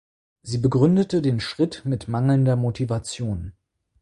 Sie 0.41 0.57
begründete 0.57 1.21
den 1.21 1.39
Schritt 1.39 1.83
mit 1.85 2.07
mangelnder 2.07 2.55
Motivation. 2.55 3.53